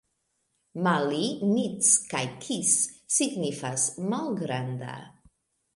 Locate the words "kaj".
2.15-2.23